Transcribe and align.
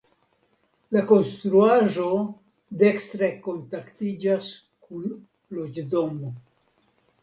La 0.95 1.03
konstruaĵo 1.11 2.07
dekstre 2.85 3.31
kontaktiĝas 3.47 4.53
kun 4.91 5.09
loĝdomo. 5.59 6.37